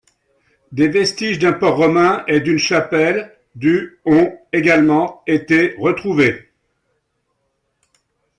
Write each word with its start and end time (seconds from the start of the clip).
Des 0.71 0.87
vestiges 0.87 1.37
d'un 1.37 1.53
port 1.53 1.75
romain 1.77 2.23
et 2.27 2.39
d'une 2.41 2.57
chapelle 2.57 3.37
du 3.53 3.99
ont 4.03 4.33
également 4.51 5.21
été 5.27 5.75
retrouvés. 5.77 6.49